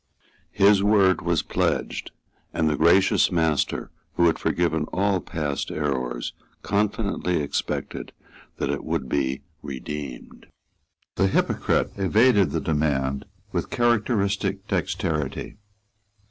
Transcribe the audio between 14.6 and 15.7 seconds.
dexterity.